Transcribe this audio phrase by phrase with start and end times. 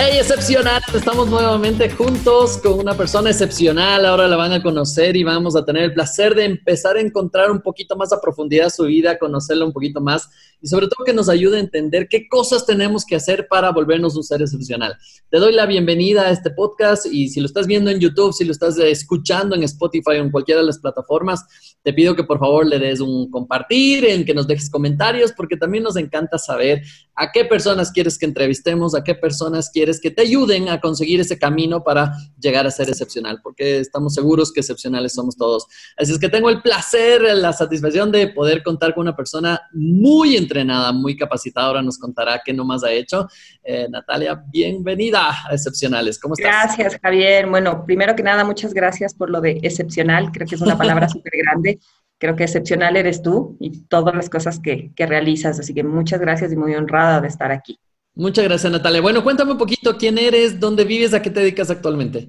[0.00, 4.06] Hey, excepcional, estamos nuevamente juntos con una persona excepcional.
[4.06, 7.50] Ahora la van a conocer y vamos a tener el placer de empezar a encontrar
[7.50, 10.30] un poquito más a profundidad su vida, conocerla un poquito más
[10.60, 14.16] y sobre todo que nos ayude a entender qué cosas tenemos que hacer para volvernos
[14.16, 14.96] un ser excepcional.
[15.30, 18.44] Te doy la bienvenida a este podcast y si lo estás viendo en YouTube, si
[18.44, 21.44] lo estás escuchando en Spotify o en cualquiera de las plataformas,
[21.82, 25.56] te pido que por favor le des un compartir, en que nos dejes comentarios, porque
[25.56, 26.82] también nos encanta saber
[27.14, 31.20] a qué personas quieres que entrevistemos, a qué personas quieres que te ayuden a conseguir
[31.20, 35.66] ese camino para llegar a ser excepcional, porque estamos seguros que excepcionales somos todos.
[35.96, 40.36] Así es que tengo el placer, la satisfacción de poder contar con una persona muy
[40.36, 41.68] entrenada, muy capacitada.
[41.68, 43.26] Ahora nos contará qué nomás ha hecho.
[43.62, 46.18] Eh, Natalia, bienvenida a Excepcionales.
[46.18, 46.76] ¿Cómo estás?
[46.76, 47.48] Gracias, Javier.
[47.48, 50.30] Bueno, primero que nada, muchas gracias por lo de excepcional.
[50.32, 51.78] Creo que es una palabra súper grande.
[52.18, 55.60] Creo que excepcional eres tú y todas las cosas que, que realizas.
[55.60, 57.78] Así que muchas gracias y muy honrada de estar aquí.
[58.18, 59.00] Muchas gracias, Natalia.
[59.00, 62.28] Bueno, cuéntame un poquito quién eres, dónde vives, a qué te dedicas actualmente.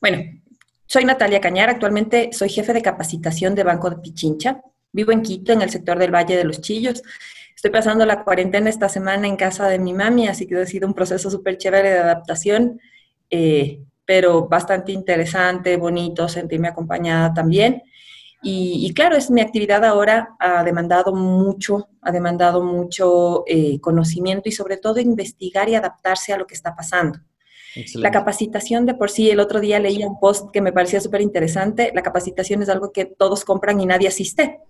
[0.00, 0.22] Bueno,
[0.86, 1.68] soy Natalia Cañar.
[1.68, 4.62] Actualmente soy jefe de capacitación de Banco de Pichincha.
[4.90, 7.02] Vivo en Quito, en el sector del Valle de los Chillos.
[7.54, 10.88] Estoy pasando la cuarentena esta semana en casa de mi mami, así que ha sido
[10.88, 12.80] un proceso súper chévere de adaptación,
[13.28, 17.82] eh, pero bastante interesante, bonito, sentirme acompañada también.
[18.44, 24.52] Y, claro, es mi actividad ahora ha demandado mucho, ha demandado mucho eh, conocimiento y
[24.52, 27.20] sobre todo investigar y adaptarse a lo que está pasando.
[27.94, 31.20] La capacitación de por sí, el otro día leí un post que me parecía súper
[31.20, 34.60] interesante, la capacitación es algo que todos compran y nadie asiste.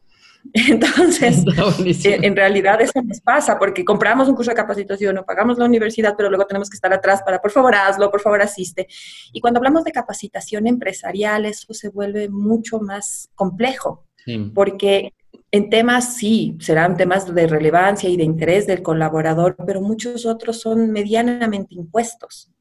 [0.52, 1.44] Entonces,
[2.04, 6.14] en realidad eso nos pasa porque compramos un curso de capacitación o pagamos la universidad,
[6.16, 8.86] pero luego tenemos que estar atrás para, por favor, hazlo, por favor, asiste.
[9.32, 14.06] Y cuando hablamos de capacitación empresarial, eso se vuelve mucho más complejo,
[14.54, 15.14] porque
[15.50, 20.60] en temas sí, serán temas de relevancia y de interés del colaborador, pero muchos otros
[20.60, 22.51] son medianamente impuestos.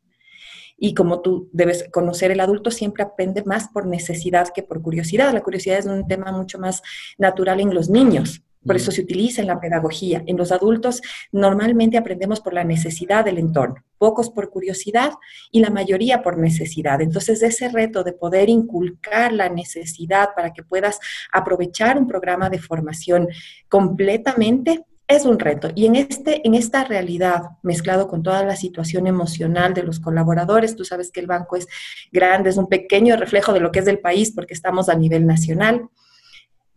[0.83, 5.31] Y como tú debes conocer, el adulto siempre aprende más por necesidad que por curiosidad.
[5.31, 6.81] La curiosidad es un tema mucho más
[7.19, 8.41] natural en los niños.
[8.65, 10.23] Por eso se utiliza en la pedagogía.
[10.25, 15.13] En los adultos normalmente aprendemos por la necesidad del entorno, pocos por curiosidad
[15.51, 16.99] y la mayoría por necesidad.
[16.99, 20.99] Entonces, ese reto de poder inculcar la necesidad para que puedas
[21.31, 23.27] aprovechar un programa de formación
[23.69, 25.69] completamente es un reto.
[25.75, 30.75] Y en, este, en esta realidad, mezclado con toda la situación emocional de los colaboradores,
[30.75, 31.67] tú sabes que el banco es
[32.11, 35.25] grande, es un pequeño reflejo de lo que es del país porque estamos a nivel
[35.25, 35.89] nacional.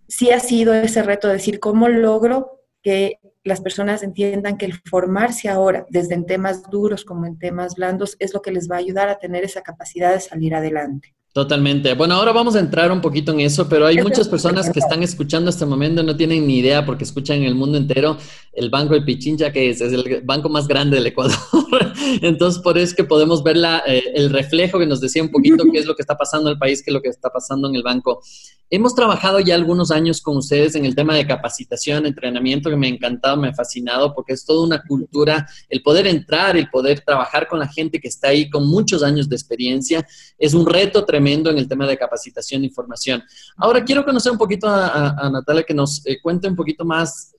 [0.08, 4.74] Sí ha sido ese reto de decir cómo logro que las personas entiendan que el
[4.74, 8.76] formarse ahora, desde en temas duros como en temas blandos, es lo que les va
[8.76, 11.14] a ayudar a tener esa capacidad de salir adelante.
[11.34, 11.94] Totalmente.
[11.94, 15.02] Bueno, ahora vamos a entrar un poquito en eso, pero hay muchas personas que están
[15.02, 18.16] escuchando este momento, no tienen ni idea porque escuchan en el mundo entero
[18.52, 21.36] el Banco de Pichincha, que es, el banco más grande del Ecuador.
[22.22, 25.30] Entonces, por eso es que podemos ver la, eh, el reflejo que nos decía un
[25.32, 27.30] poquito qué es lo que está pasando en el país, qué es lo que está
[27.30, 28.22] pasando en el banco.
[28.70, 32.86] Hemos trabajado ya algunos años con ustedes en el tema de capacitación, entrenamiento, que me
[32.86, 37.00] ha encantado, me ha fascinado, porque es toda una cultura, el poder entrar, el poder
[37.00, 40.06] trabajar con la gente que está ahí con muchos años de experiencia,
[40.38, 43.22] es un reto tremendo en el tema de capacitación e información.
[43.56, 47.34] Ahora quiero conocer un poquito a, Natalia, que nos eh, cuente un poquito más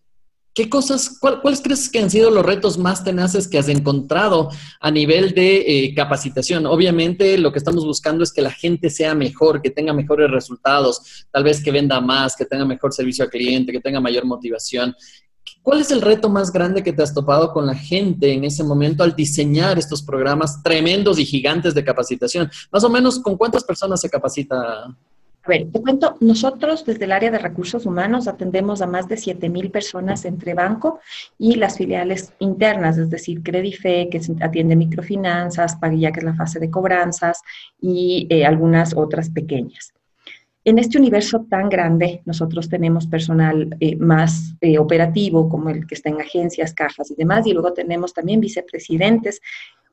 [0.56, 4.90] ¿Qué cosas, cuáles crees que han sido los retos más tenaces que has encontrado a
[4.90, 6.66] nivel de eh, capacitación?
[6.66, 11.25] Obviamente lo que estamos buscando es que la gente sea mejor, que tenga mejores resultados,
[11.29, 14.95] tal vez que venda más, que tenga mejor servicio al cliente, que tenga mayor motivación.
[15.61, 18.63] ¿Cuál es el reto más grande que te has topado con la gente en ese
[18.63, 22.50] momento al diseñar estos programas tremendos y gigantes de capacitación?
[22.71, 24.95] Más o menos, ¿con cuántas personas se capacita
[25.45, 29.15] a ver, te cuento, nosotros desde el área de recursos humanos atendemos a más de
[29.15, 31.00] 7.000 personas entre banco
[31.38, 36.59] y las filiales internas, es decir, Credife, que atiende microfinanzas, Paguilla, que es la fase
[36.59, 37.44] de cobranzas,
[37.80, 39.94] y eh, algunas otras pequeñas.
[40.65, 45.95] En este universo tan grande, nosotros tenemos personal eh, más eh, operativo, como el que
[45.95, 49.41] está en agencias, cajas y demás, y luego tenemos también vicepresidentes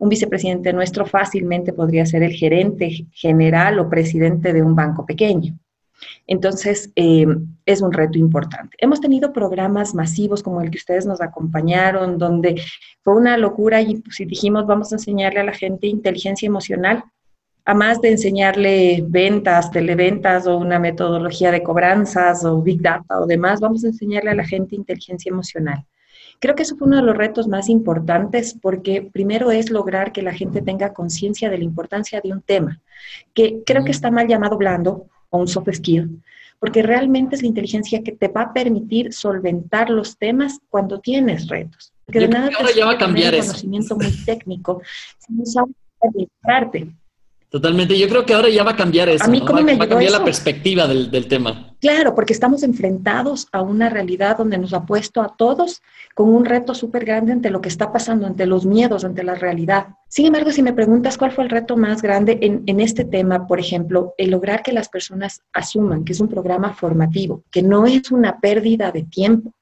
[0.02, 5.56] un vicepresidente nuestro fácilmente podría ser el gerente general o presidente de un banco pequeño.
[6.26, 7.24] Entonces, eh,
[7.64, 8.76] es un reto importante.
[8.80, 12.60] Hemos tenido programas masivos como el que ustedes nos acompañaron, donde
[13.02, 17.04] fue una locura y pues, dijimos, vamos a enseñarle a la gente inteligencia emocional,
[17.64, 23.26] a más de enseñarle ventas, televentas o una metodología de cobranzas o big data o
[23.26, 25.84] demás, vamos a enseñarle a la gente inteligencia emocional.
[26.40, 30.22] Creo que eso fue uno de los retos más importantes porque primero es lograr que
[30.22, 32.80] la gente tenga conciencia de la importancia de un tema,
[33.32, 36.20] que creo que está mal llamado blando o un soft skill,
[36.58, 41.46] porque realmente es la inteligencia que te va a permitir solventar los temas cuando tienes
[41.46, 41.92] retos.
[42.04, 43.48] Porque de nada ya va a cambiar eso.
[43.48, 44.82] conocimiento muy técnico,
[45.18, 46.92] si no sabes administrarte.
[47.52, 47.98] Totalmente.
[47.98, 49.24] Yo creo que ahora ya va a cambiar eso.
[49.24, 51.74] A mí, ¿cómo me va a cambiar la perspectiva del, del, tema.
[51.82, 55.82] Claro, porque estamos enfrentados a una realidad donde nos ha puesto a todos
[56.14, 59.34] con un reto súper grande ante lo que está pasando, ante los miedos, ante la
[59.34, 59.88] realidad.
[60.08, 63.46] Sin embargo, si me preguntas cuál fue el reto más grande en, en este tema,
[63.46, 67.84] por ejemplo, el lograr que las personas asuman que es un programa formativo, que no
[67.84, 69.52] es una pérdida de tiempo,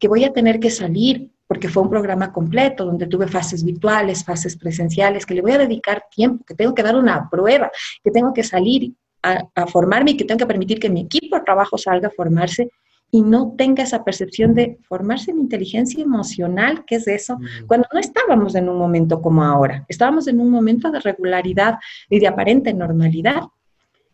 [0.00, 4.22] que voy a tener que salir porque fue un programa completo donde tuve fases virtuales,
[4.22, 7.72] fases presenciales, que le voy a dedicar tiempo, que tengo que dar una prueba,
[8.04, 8.92] que tengo que salir
[9.22, 12.70] a, formarme y que tengo que permitir que mi equipo de trabajo salga a formarse
[13.10, 17.98] y no tenga esa percepción de formarse en inteligencia emocional, que es eso, cuando no
[17.98, 21.78] estábamos en un momento como ahora, estábamos en un momento de regularidad
[22.10, 23.42] y de aparente normalidad.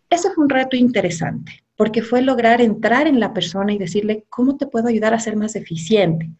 [0.09, 4.57] Ese fue un reto interesante, porque fue lograr entrar en la persona y decirle, ¿cómo
[4.57, 6.31] te puedo ayudar a ser más eficiente?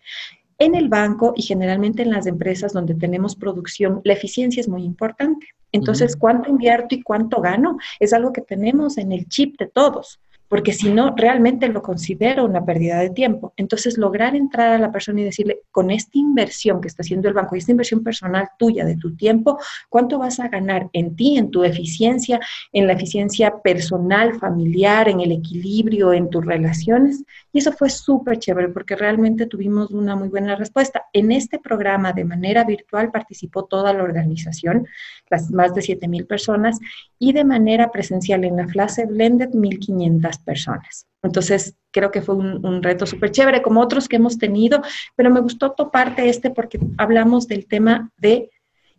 [0.59, 4.85] En el banco y generalmente en las empresas donde tenemos producción, la eficiencia es muy
[4.85, 5.49] importante.
[5.73, 10.21] Entonces, cuánto invierto y cuánto gano es algo que tenemos en el chip de todos
[10.55, 13.53] porque si no, realmente lo considero una pérdida de tiempo.
[13.57, 17.35] Entonces, lograr entrar a la persona y decirle, con esta inversión que está haciendo el
[17.35, 19.59] banco y esta inversión personal tuya de tu tiempo,
[19.89, 22.39] ¿cuánto vas a ganar en ti, en tu eficiencia,
[22.73, 27.25] en la eficiencia personal, familiar, en el equilibrio, en tus relaciones?
[27.53, 31.07] Y eso fue súper chévere porque realmente tuvimos una muy buena respuesta.
[31.13, 34.87] En este programa de manera virtual participó toda la organización,
[35.31, 36.79] las más de 7.000 personas,
[37.19, 41.07] y de manera presencial en la clase Blended 1.500 personas.
[41.23, 44.83] Entonces, creo que fue un, reto súper chévere, como otros que hemos tenido,
[45.17, 48.51] pero me gustó toparte este porque hablamos del tema de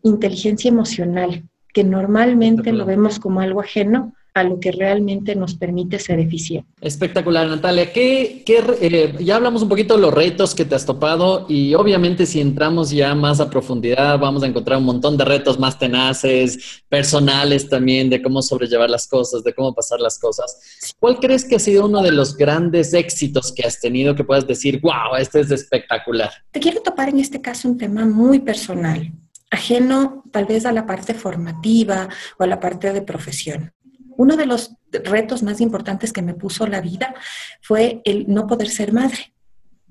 [0.02, 1.44] inteligencia emocional,
[1.74, 6.70] que normalmente lo vemos como algo ajeno, a lo que realmente nos permite ser eficiente.
[6.82, 7.94] Espectacular, Natalia.
[7.94, 12.26] ¿Qué, eh, ya hablamos un poquito de los retos que te has topado y obviamente
[12.26, 16.84] si entramos ya más a profundidad vamos a encontrar un montón de retos más tenaces,
[16.90, 20.94] personales también, de cómo sobrellevar las cosas, de cómo pasar las cosas.
[21.00, 24.46] ¿Cuál crees que ha sido uno de los grandes éxitos que has tenido que puedas
[24.46, 26.32] decir, wow, este es espectacular?
[26.52, 29.14] Te quiero topar en este caso un tema muy personal
[29.50, 33.72] ajeno tal vez a la parte formativa o a la parte de profesión.
[34.18, 37.16] Uno de los retos más importantes que me puso la vida
[37.62, 39.34] fue el no poder ser madre.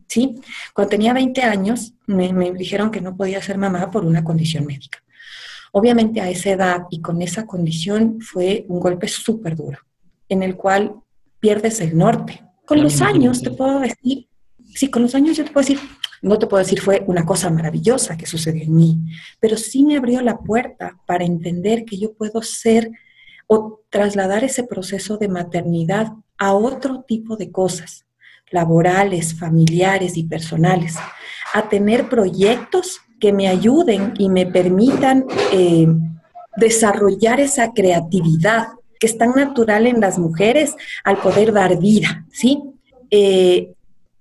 [0.08, 0.34] ¿sí?
[0.72, 5.02] Cuando tenía 20 años, me, dijeron que no podía ser mamá por una condición médica.
[5.72, 9.78] Obviamente a esa edad y con esa condición fue un golpe súper duro,
[10.28, 10.94] en el cual
[11.40, 12.42] pierdes el norte.
[12.64, 14.28] Con los años te puedo decir,
[14.74, 15.80] sí, con los años yo te puedo decir,
[16.22, 18.98] no te puedo decir fue una cosa maravillosa que sucedió en mí,
[19.40, 22.90] pero sí me abrió la puerta para entender que yo puedo ser
[23.46, 28.04] o trasladar ese proceso de maternidad a otro tipo de cosas,
[28.50, 30.96] laborales, familiares y personales,
[31.52, 35.86] a tener proyectos que me ayuden y me permitan eh,
[36.56, 40.74] desarrollar esa creatividad que es tan natural en las mujeres
[41.04, 42.62] al poder dar vida, ¿sí?
[43.10, 43.72] Eh,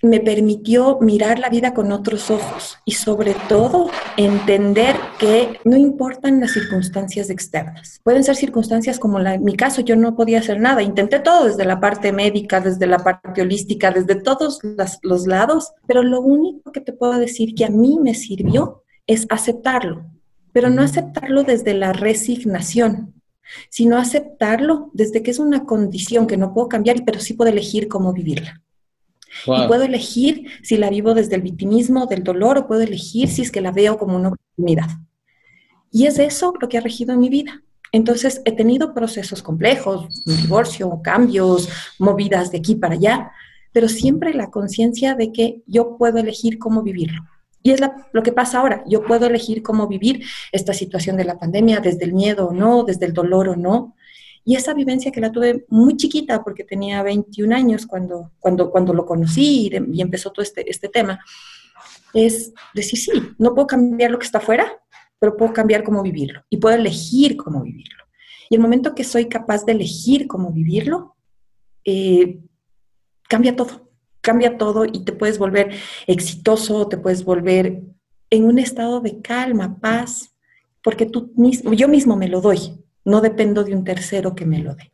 [0.03, 6.41] me permitió mirar la vida con otros ojos y sobre todo entender que no importan
[6.41, 8.01] las circunstancias externas.
[8.03, 10.83] Pueden ser circunstancias como la, en mi caso, yo no podía hacer nada.
[10.83, 14.60] Intenté todo desde la parte médica, desde la parte holística, desde todos
[15.03, 19.25] los lados, pero lo único que te puedo decir que a mí me sirvió es
[19.29, 20.05] aceptarlo,
[20.51, 23.13] pero no aceptarlo desde la resignación,
[23.69, 27.88] sino aceptarlo desde que es una condición que no puedo cambiar, pero sí puedo elegir
[27.88, 28.62] cómo vivirla.
[29.46, 33.42] Y puedo elegir si la vivo desde el victimismo, del dolor, o puedo elegir si
[33.42, 34.90] es que la veo como una oportunidad.
[35.92, 37.62] Y es eso lo que ha regido en mi vida.
[37.92, 43.32] Entonces, he tenido procesos complejos, un divorcio, cambios, movidas de aquí para allá,
[43.72, 47.24] pero siempre la conciencia de que yo puedo elegir cómo vivirlo.
[47.62, 47.80] Y es
[48.12, 48.84] lo que pasa ahora.
[48.88, 52.84] Yo puedo elegir cómo vivir esta situación de la pandemia, desde el miedo o no,
[52.84, 53.96] desde el dolor o no,
[54.46, 58.94] y esa vivencia que la tuve muy chiquita, porque tenía 21 años cuando, cuando, cuando
[58.94, 61.20] lo conocí y, empezó todo este, este tema,
[62.14, 64.72] es decir, sí, no puedo cambiar lo que está afuera,
[65.20, 68.04] pero puedo cambiar cómo vivirlo y puedo elegir cómo vivirlo.
[68.50, 71.16] Y el momento que soy capaz de elegir cómo vivirlo,
[71.86, 72.40] eh,
[73.30, 73.90] cambia todo,
[74.22, 75.74] cambia todo y te puedes volver
[76.08, 77.82] exitoso, te puedes volver
[78.30, 80.36] en un estado de calma, paz,
[80.84, 84.60] porque tú mismo, yo mismo me lo doy, no dependo de un tercero que me
[84.60, 84.91] lo dé.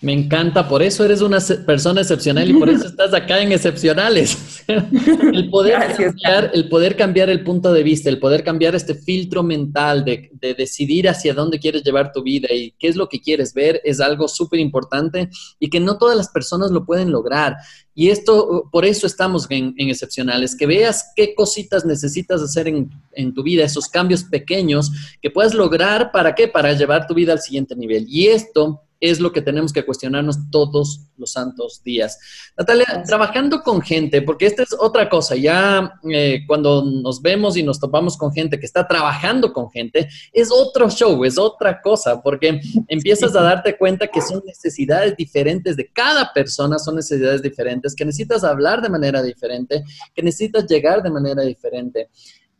[0.00, 4.51] Me encanta, por eso eres una persona excepcional y por eso estás acá en Excepcionales.
[5.32, 9.42] el, poder cambiar, el poder cambiar el punto de vista, el poder cambiar este filtro
[9.42, 13.20] mental de, de decidir hacia dónde quieres llevar tu vida y qué es lo que
[13.20, 17.56] quieres ver es algo súper importante y que no todas las personas lo pueden lograr.
[17.94, 22.90] Y esto, por eso estamos en, en Excepcionales, que veas qué cositas necesitas hacer en,
[23.12, 24.90] en tu vida, esos cambios pequeños
[25.20, 26.48] que puedas lograr, ¿para qué?
[26.48, 28.06] Para llevar tu vida al siguiente nivel.
[28.08, 32.18] Y esto es lo que tenemos que cuestionarnos todos los santos días.
[32.56, 37.64] Natalia, trabajando con gente, porque esta es otra cosa, ya eh, cuando nos vemos y
[37.64, 42.22] nos topamos con gente que está trabajando con gente, es otro show, es otra cosa,
[42.22, 47.96] porque empiezas a darte cuenta que son necesidades diferentes de cada persona, son necesidades diferentes,
[47.96, 49.82] que necesitas hablar de manera diferente,
[50.14, 52.08] que necesitas llegar de manera diferente.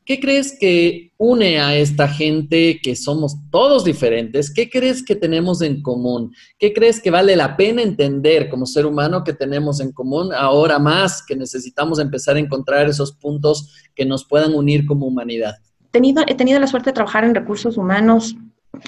[0.04, 4.52] ¿Qué crees que une a esta gente que somos todos diferentes?
[4.52, 6.34] ¿Qué crees que tenemos en común?
[6.58, 10.80] ¿Qué crees que vale la pena entender como ser humano que tenemos en común ahora
[10.80, 15.54] más que necesitamos empezar a encontrar esos puntos que nos puedan unir como humanidad?
[15.92, 18.34] Tenido, he tenido la suerte de trabajar en recursos humanos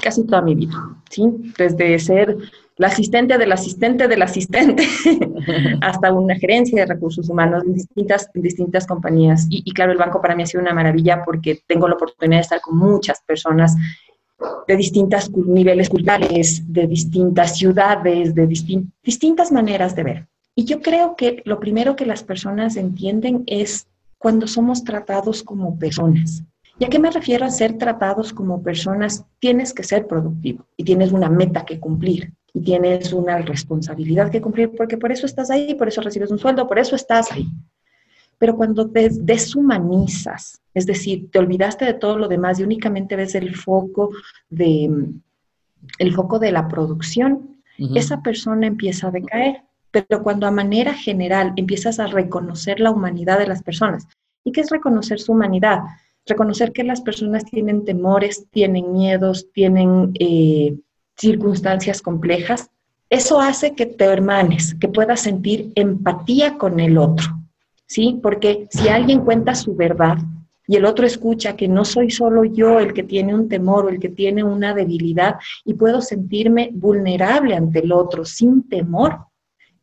[0.03, 0.75] casi toda mi vida,
[1.11, 1.25] ¿sí?
[1.57, 2.37] Desde ser
[2.77, 4.89] la asistente del asistente del asistente,
[5.81, 9.47] hasta una gerencia de recursos humanos en distintas, distintas compañías.
[9.51, 12.43] Y, claro, el banco para mí ha sido una maravilla porque tengo la oportunidad de
[12.43, 13.77] estar con muchas personas
[14.67, 20.29] de distintos niveles culturales, de distintas ciudades, de distintas maneras de ver.
[20.55, 25.79] Y yo creo que lo primero que las personas entienden es cuando somos tratados como
[25.79, 26.43] personas.
[26.79, 29.25] ¿Y a qué me refiero a ser tratados como personas?
[29.39, 34.41] Tienes que ser productivo y tienes una meta que cumplir y tienes una responsabilidad que
[34.41, 37.49] cumplir porque por eso estás ahí, por eso recibes un sueldo, por eso estás ahí.
[38.39, 43.35] Pero cuando te deshumanizas, es decir, te olvidaste de todo lo demás y únicamente ves
[43.35, 44.11] el foco
[44.49, 44.89] de,
[45.99, 47.61] el foco de la producción,
[47.95, 49.63] esa persona empieza a decaer.
[49.91, 54.07] Pero cuando a manera general empiezas a reconocer la humanidad de las personas,
[54.45, 55.81] ¿y qué es reconocer su humanidad?
[56.27, 60.77] Reconocer que las personas tienen temores, tienen miedos, tienen eh,
[61.17, 62.71] circunstancias complejas,
[63.11, 67.27] eso hace que te hermanes, que puedas sentir empatía con el otro,
[67.87, 68.19] ¿sí?
[68.23, 70.19] Porque si alguien cuenta su verdad
[70.67, 73.89] y el otro escucha que no soy solo yo el que tiene un temor o
[73.91, 79.19] el que tiene una debilidad y puedo sentirme vulnerable ante el otro sin temor,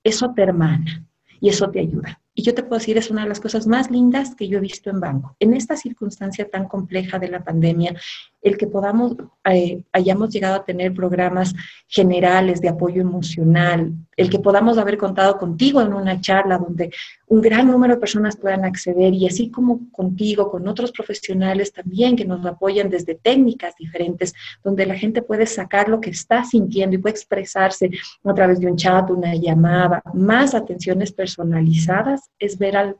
[0.04, 1.06] eso te hermana
[1.40, 2.20] y eso te ayuda.
[2.34, 4.62] Y yo te puedo decir, es una de las cosas más lindas que yo he
[4.62, 5.36] visto en banco.
[5.40, 7.94] En esta circunstancia tan compleja de la pandemia,
[8.42, 11.54] el que podamos, eh, hayamos llegado a tener programas
[11.88, 16.92] generales de apoyo emocional, el que podamos haber contado contigo en una charla donde
[17.28, 22.16] un gran número de personas puedan acceder y así como contigo, con otros profesionales también
[22.16, 24.34] que nos apoyan desde técnicas diferentes,
[24.64, 27.92] donde la gente puede sacar lo que está sintiendo y puede expresarse
[28.24, 32.96] a través de un chat, una llamada, más atenciones personalizadas, es ver al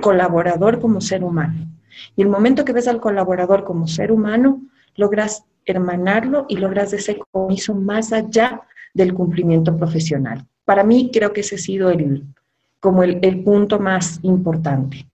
[0.00, 1.66] colaborador como ser humano.
[2.16, 4.62] Y el momento que ves al colaborador como ser humano,
[4.98, 8.62] logras hermanarlo y logras ese compromiso más allá
[8.92, 10.46] del cumplimiento profesional.
[10.64, 12.24] Para mí creo que ese ha sido el,
[12.80, 15.06] como el, el punto más importante.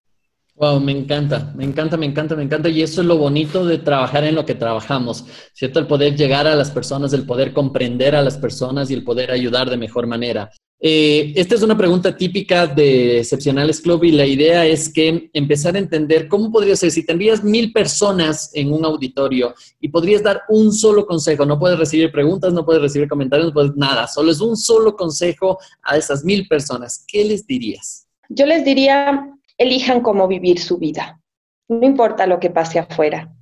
[0.57, 2.69] Wow, me encanta, me encanta, me encanta, me encanta.
[2.69, 5.81] Y eso es lo bonito de trabajar en lo que trabajamos, ¿cierto?
[5.81, 9.33] El poder llegar a las personas, el poder comprender a las personas y el poder
[9.33, 10.51] ayudar de mejor manera.
[10.87, 15.77] Eh, esta es una pregunta típica de Excepcionales Club y la idea es que empezar
[15.77, 20.43] a entender cómo podría ser si tendrías mil personas en un auditorio y podrías dar
[20.51, 21.47] un solo consejo.
[21.47, 24.07] No puedes recibir preguntas, no puedes recibir comentarios, no puedes nada.
[24.07, 27.03] Solo es un solo consejo a esas mil personas.
[27.09, 28.07] ¿Qué les dirías?
[28.29, 29.27] Yo les diría,
[29.57, 31.19] elijan cómo vivir su vida.
[31.67, 33.35] No importa lo que pase afuera.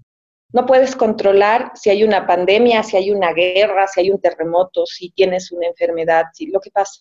[0.53, 4.87] No puedes controlar si hay una pandemia, si hay una guerra, si hay un terremoto,
[4.87, 7.01] si tienes una enfermedad, si lo que pasa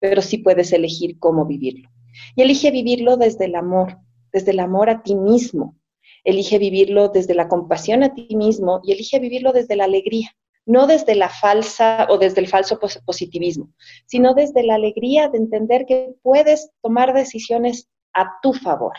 [0.00, 1.88] pero sí puedes elegir cómo vivirlo.
[2.36, 3.98] Y elige vivirlo desde el amor,
[4.32, 5.76] desde el amor a ti mismo.
[6.24, 10.30] Elige vivirlo desde la compasión a ti mismo y elige vivirlo desde la alegría,
[10.66, 13.72] no desde la falsa o desde el falso positivismo,
[14.06, 18.94] sino desde la alegría de entender que puedes tomar decisiones a tu favor,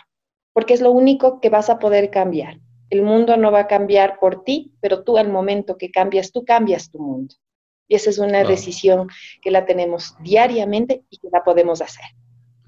[0.53, 2.59] porque es lo único que vas a poder cambiar.
[2.89, 6.43] El mundo no va a cambiar por ti, pero tú al momento que cambias, tú
[6.43, 7.35] cambias tu mundo.
[7.89, 9.09] Y esa es una decisión
[9.41, 12.05] que la tenemos diariamente y que la podemos hacer.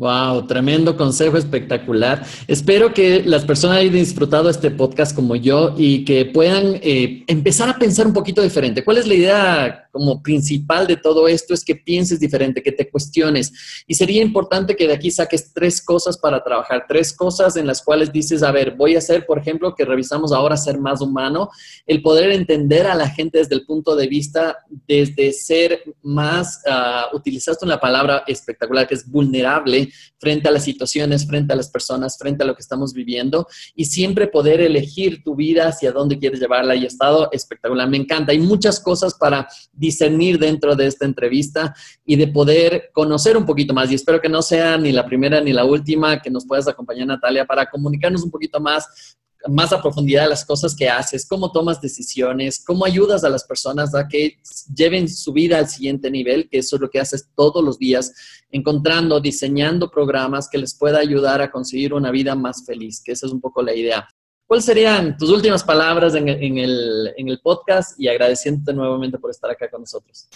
[0.02, 2.26] Wow, tremendo consejo espectacular.
[2.48, 7.70] Espero que las personas hayan disfrutado este podcast como yo y que puedan eh, empezar
[7.70, 8.84] a pensar un poquito diferente.
[8.84, 12.90] ¿Cuál es la idea como principal de todo esto es que pienses diferente, que te
[12.90, 13.84] cuestiones.
[13.88, 17.82] Y sería importante que de aquí saques tres cosas para trabajar, tres cosas en las
[17.82, 21.50] cuales dices, a ver, voy a hacer, por ejemplo, que revisamos ahora ser más humano,
[21.86, 24.58] el poder entender a la gente desde el punto de vista,
[24.88, 31.26] desde ser más, uh, utilizaste una palabra espectacular que es vulnerable frente a las situaciones,
[31.26, 35.36] frente a las personas, frente a lo que estamos viviendo y siempre poder elegir tu
[35.36, 37.90] vida hacia dónde quieres llevarla y estado espectacular.
[37.90, 38.32] Me encanta.
[38.32, 39.48] Hay muchas cosas para
[39.82, 43.92] discernir dentro de esta entrevista y de poder conocer un poquito más.
[43.92, 47.08] Y espero que no sea ni la primera ni la última, que nos puedas acompañar,
[47.08, 51.82] Natalia, para comunicarnos un poquito más más a profundidad las cosas que haces, cómo tomas
[51.82, 54.38] decisiones, cómo ayudas a las personas a que
[54.72, 58.14] lleven su vida al siguiente nivel, que eso es lo que haces todos los días,
[58.52, 63.26] encontrando, diseñando programas que les pueda ayudar a conseguir una vida más feliz, que esa
[63.26, 64.08] es un poco la idea.
[64.52, 69.50] ¿Cuáles serían tus últimas palabras en, el, en el podcast y agradeciéndote nuevamente por estar
[69.50, 70.28] acá con nosotros?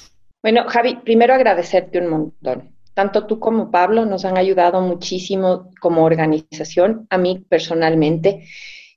[0.42, 2.74] Bueno, Javi, primero agradecerte un montón.
[2.94, 8.48] Tanto tú como Pablo nos han ayudado muchísimo como organización, a mí personalmente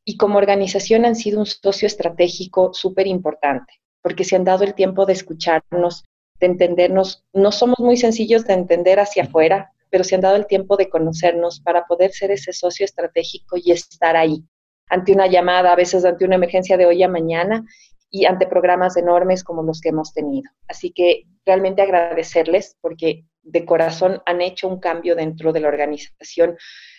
[0.05, 4.75] y como organización han sido un socio estratégico súper importante, porque se han dado el
[4.75, 6.05] tiempo de escucharnos,
[6.39, 7.25] de entendernos.
[7.33, 10.89] No somos muy sencillos de entender hacia afuera, pero se han dado el tiempo de
[10.89, 14.45] conocernos para poder ser ese socio estratégico y estar ahí,
[14.89, 17.65] ante una llamada, a veces ante una emergencia de hoy a mañana
[18.11, 20.51] y ante programas enormes como los que hemos tenido.
[20.67, 26.57] Así que realmente agradecerles porque de corazón han hecho un cambio dentro de la organización.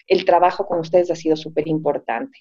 [0.08, 2.40] El trabajo con ustedes ha sido súper importante.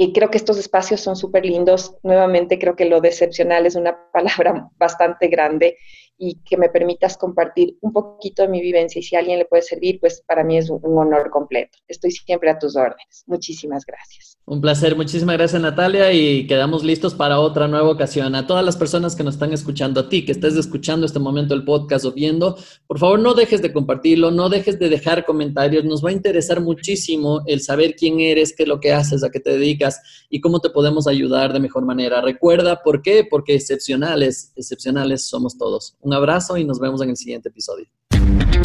[0.00, 1.96] Y creo que estos espacios son súper lindos.
[2.04, 5.76] Nuevamente creo que lo decepcional es una palabra bastante grande
[6.20, 9.44] y que me permitas compartir un poquito de mi vivencia y si a alguien le
[9.44, 11.78] puede servir, pues para mí es un, honor completo.
[11.86, 13.22] Estoy siempre a tus órdenes.
[13.26, 14.36] Muchísimas gracias.
[14.44, 18.34] Un placer, muchísimas gracias Natalia y quedamos listos para otra nueva ocasión.
[18.34, 21.54] A todas las personas que nos están escuchando, a ti que estés escuchando este momento
[21.54, 25.84] el podcast o viendo, por favor no dejes de compartirlo, no dejes de dejar comentarios,
[25.84, 29.30] nos va a interesar muchísimo el saber quién eres, qué es lo que haces, a
[29.30, 29.87] qué te dedicas
[30.30, 32.20] y cómo te podemos ayudar de mejor manera.
[32.20, 33.26] Recuerda, ¿por qué?
[33.28, 35.96] Porque excepcionales, excepcionales somos todos.
[36.00, 37.86] Un abrazo y nos vemos en el siguiente episodio.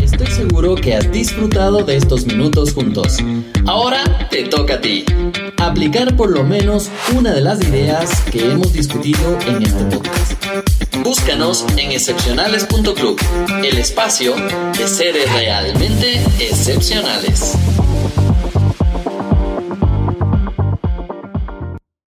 [0.04, 3.18] Estoy seguro que has disfrutado de estos minutos juntos.
[3.66, 5.06] Ahora te toca a ti.
[5.58, 10.34] Aplicar por lo menos una de las ideas que hemos discutido en este podcast.
[11.04, 13.20] Búscanos en excepcionales.club,
[13.64, 14.36] el espacio
[14.78, 17.58] de seres realmente excepcionales.